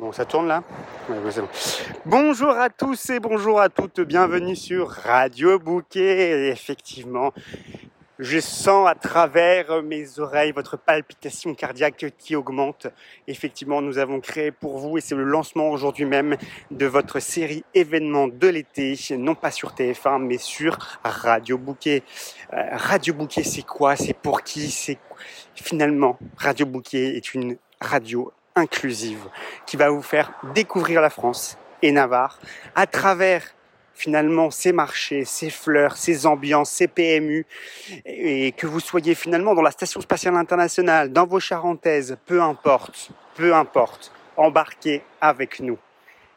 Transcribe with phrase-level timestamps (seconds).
[0.00, 0.62] Bon, ça tourne là
[2.06, 6.50] Bonjour à tous et bonjour à toutes, bienvenue sur Radio Bouquet.
[6.50, 7.32] effectivement,
[8.20, 12.86] je sens à travers mes oreilles votre palpitation cardiaque qui augmente.
[13.26, 16.36] Effectivement, nous avons créé pour vous, et c'est le lancement aujourd'hui même,
[16.70, 22.04] de votre série événement de l'été, non pas sur TF1, mais sur Radio Bouquet.
[22.52, 23.96] Euh, Radio Bouquet, c'est quoi?
[23.96, 24.70] C'est pour qui?
[24.70, 24.98] C'est
[25.56, 29.28] Finalement, Radio Bouquet est une radio inclusive
[29.66, 32.38] qui va vous faire découvrir la France et Navarre
[32.74, 33.42] à travers
[33.94, 37.46] finalement ces marchés, ces fleurs, ces ambiances, ces PMU,
[38.04, 43.10] et que vous soyez finalement dans la Station spatiale internationale, dans vos charentaises, peu importe,
[43.34, 45.78] peu importe, embarquez avec nous.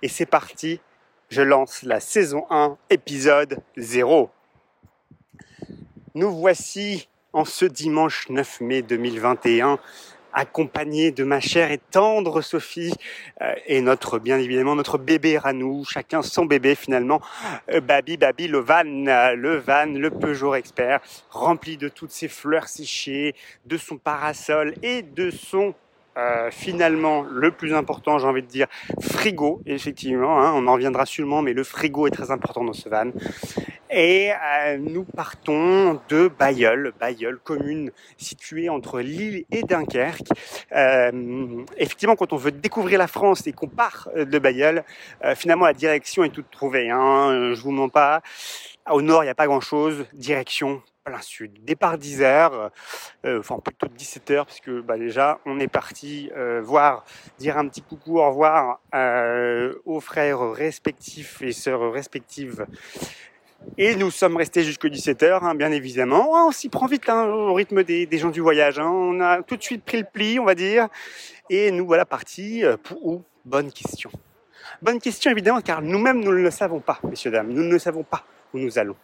[0.00, 0.80] Et c'est parti,
[1.28, 4.30] je lance la saison 1, épisode 0.
[6.14, 9.78] Nous voici en ce dimanche 9 mai 2021
[10.32, 12.92] accompagné de ma chère et tendre Sophie
[13.42, 17.20] euh, et notre bien évidemment notre bébé Ranou, chacun son bébé finalement,
[17.72, 21.00] euh, Babi Babi le van, le van, le Peugeot expert,
[21.30, 23.34] rempli de toutes ses fleurs séchées,
[23.66, 25.74] de son parasol et de son
[26.20, 28.66] euh, finalement le plus important, j'ai envie de dire,
[29.00, 32.88] frigo, effectivement, hein, on en reviendra sûrement, mais le frigo est très important dans ce
[32.88, 33.10] van.
[33.90, 40.28] Et euh, nous partons de Bayeul, Bayeul, commune située entre Lille et Dunkerque.
[40.72, 44.84] Euh, effectivement, quand on veut découvrir la France et qu'on part de Bayeul,
[45.34, 46.90] finalement la direction est toute trouvée.
[46.90, 48.20] Hein, je vous mens pas.
[48.88, 50.06] Au nord, il n'y a pas grand-chose.
[50.12, 50.82] Direction
[51.60, 52.70] Départ 10 heures,
[53.24, 57.04] euh, enfin plutôt 17 heures, parce que bah, déjà on est parti euh, voir,
[57.38, 62.66] dire un petit coucou, au revoir euh, aux frères respectifs et sœurs respectives.
[63.76, 66.46] Et nous sommes restés jusqu'à 17 heures, hein, bien évidemment.
[66.46, 68.78] On s'y prend vite hein, au rythme des, gens du voyage.
[68.78, 68.88] Hein.
[68.88, 70.88] On a tout de suite pris le pli, on va dire.
[71.50, 73.22] Et nous voilà partis pour où?
[73.44, 74.10] Bonne question.
[74.82, 77.52] Bonne question évidemment, car nous-mêmes nous ne le savons pas, messieurs dames.
[77.52, 78.96] Nous ne savons pas où nous allons.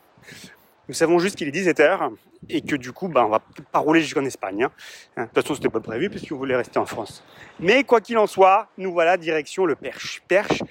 [0.89, 2.13] Nous savons juste qu'il est 17h
[2.49, 3.41] et que du coup, bah, on va
[3.73, 4.65] pas rouler jusqu'en Espagne.
[4.65, 4.71] Hein.
[5.17, 7.25] De toute façon, c'était pas prévu puisqu'on voulait rester en France.
[7.59, 10.23] Mais quoi qu'il en soit, nous voilà direction le Perche.
[10.29, 10.63] Perche,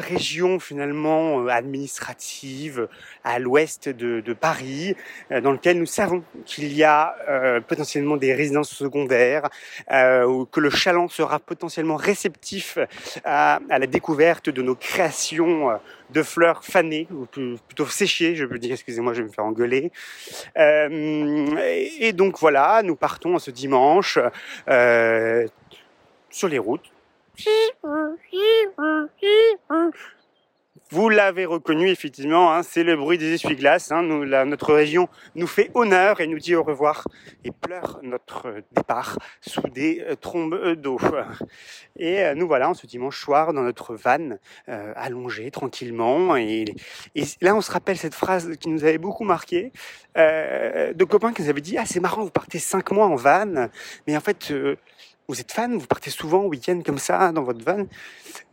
[0.00, 2.88] région finalement euh, administrative
[3.26, 4.94] à l'ouest de, Paris,
[5.32, 9.48] euh, dans lequel nous savons qu'il y a euh, potentiellement des résidences secondaires,
[9.90, 12.78] euh, que le chaland sera potentiellement réceptif
[13.24, 15.78] à, la découverte de nos créations
[16.10, 19.90] de fleurs fanées, ou plutôt séchées, je peux dire, excusez-moi, je vais me faire engueuler.
[20.56, 24.18] et, donc voilà, nous partons ce dimanche
[26.30, 26.90] sur les routes
[30.90, 33.90] vous l'avez reconnu effectivement, hein, c'est le bruit des essuie-glaces.
[33.90, 37.08] Hein, notre région nous fait honneur et nous dit au revoir
[37.44, 41.00] et pleure notre départ sous des euh, trombes euh, d'eau.
[41.98, 44.36] Et euh, nous voilà en ce dimanche soir dans notre van
[44.66, 46.36] allongé tranquillement.
[46.36, 46.66] Et,
[47.40, 49.72] là on se rappelle cette phrase qui nous avait beaucoup marqué
[50.14, 53.68] de copains qui nous avaient dit ah c'est marrant vous partez cinq mois en van,
[54.06, 54.52] mais en fait
[55.28, 57.86] vous êtes fan, vous partez souvent au week-end comme ça dans votre van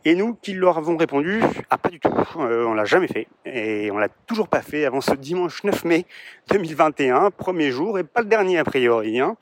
[0.04, 1.40] Et nous qui leur avons répondu,
[1.70, 4.84] ah pas du tout, euh, on l'a jamais fait et on l'a toujours pas fait
[4.84, 6.06] avant ce dimanche 9 mai
[6.48, 9.20] 2021, premier jour et pas le dernier a priori.
[9.20, 9.36] Hein.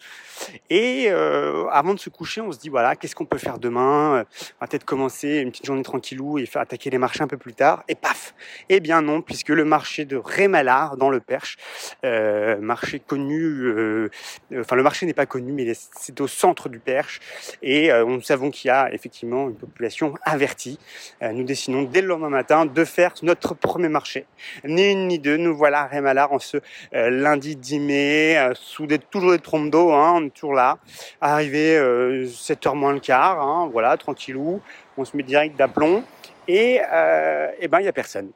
[0.71, 4.25] Et euh, avant de se coucher, on se dit voilà, qu'est-ce qu'on peut faire demain?
[4.61, 7.37] On va peut-être commencer une petite journée tranquillou et faire attaquer les marchés un peu
[7.37, 7.85] plus tard.
[7.89, 8.35] Et paf
[8.69, 11.57] Eh bien non, puisque le marché de Rémalard dans le Perche,
[12.05, 14.11] euh, marché connu, euh,
[14.59, 17.21] enfin le marché n'est pas connu, mais c'est au centre du Perche.
[17.63, 20.79] Et nous savons qu'il y a effectivement une population avertie.
[21.21, 24.27] nous décidons dès le lendemain matin de faire notre premier marché.
[24.65, 26.59] Ni une ni deux, nous voilà à Rémalard en ce
[26.93, 29.93] lundi 10 mai, sous toujours des trompes d'eau.
[29.93, 30.79] Hein, toujours là.
[31.21, 34.61] Arrivé 7h euh, moins le quart, hein, voilà, tranquillou.
[34.97, 36.05] On se met direct d'aplomb.
[36.49, 38.31] Et, euh, et ben, il n'y a personne.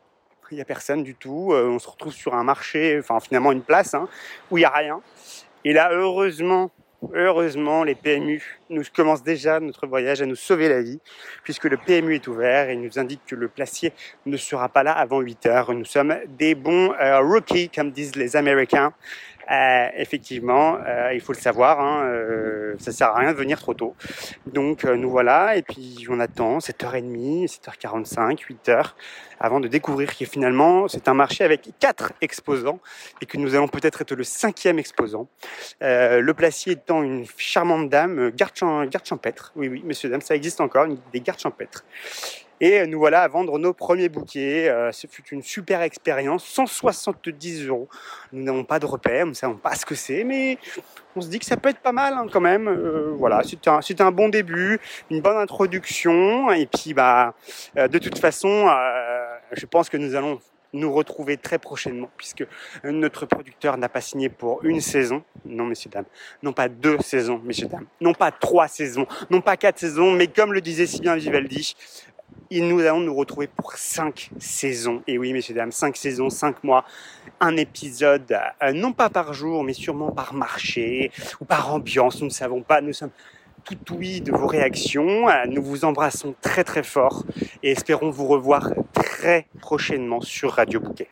[0.51, 1.53] Il n'y a personne du tout.
[1.53, 4.09] Euh, on se retrouve sur un marché, enfin finalement une place, hein,
[4.51, 5.01] où il n'y a rien.
[5.65, 6.71] Et là, heureusement,
[7.13, 11.01] heureusement, les PMU nous commencent déjà notre voyage à nous sauver la vie,
[11.45, 13.93] puisque le PMU est ouvert et nous indique que le placier
[14.25, 15.73] ne sera pas là avant 8 heures.
[15.73, 18.93] Nous sommes des bons rookies, comme disent les Américains.
[19.51, 23.61] Euh, effectivement, euh, il faut le savoir, hein, euh, ça sert à rien de venir
[23.61, 23.95] trop tôt.
[24.47, 28.95] Donc euh, nous voilà, et puis on attend 7h30, 7h45, 8h,
[29.39, 32.81] avant de découvrir que finalement c'est un marché avec quatre exposants
[33.21, 35.29] et que nous allons peut-être être le cinquième exposant.
[35.81, 38.53] le placier étant une charmante dame, garde,
[38.91, 39.53] garde champêtre.
[39.55, 41.85] Oui, oui, messieurs, dames, ça existe encore, des gardes champêtres.
[42.61, 44.69] Et nous voilà à vendre nos premiers bouquets.
[44.69, 47.89] Euh, ce fut une super expérience, 170 euros.
[48.33, 50.59] Nous n'avons pas de repères, nous ne savons pas ce que c'est, mais
[51.15, 52.69] on se dit que ça peut être pas mal hein, quand même.
[52.69, 54.81] Euh, voilà, c'était un, bon début,
[55.11, 56.51] une bonne introduction.
[56.51, 57.35] Et puis, bah,
[57.77, 58.71] euh, de toute façon,
[59.53, 60.41] je pense que nous allons
[60.73, 62.45] nous retrouver très prochainement, puisque
[62.85, 66.05] notre producteur n'a pas signé pour une saison, non messieurs dames,
[66.43, 70.27] non pas deux saisons, messieurs dames, non pas trois saisons, non pas quatre saisons, mais
[70.27, 71.75] comme le disait si bien Vivaldi,
[72.51, 75.03] nous allons nous retrouver pour cinq saisons.
[75.07, 76.85] Et oui, messieurs dames, cinq saisons, cinq mois,
[77.41, 81.11] un épisode, euh, non pas par jour, mais sûrement par marché
[81.41, 82.21] ou par ambiance.
[82.21, 82.81] Nous ne savons pas.
[82.81, 83.11] Nous sommes
[83.65, 85.29] tout oui de vos réactions.
[85.29, 87.25] Euh, nous vous embrassons très très fort
[87.63, 91.09] et espérons vous revoir très prochainement sur Radio Bouquet.